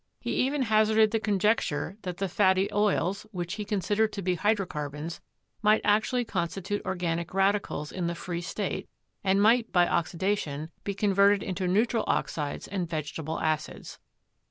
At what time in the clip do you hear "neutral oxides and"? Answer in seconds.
11.67-12.89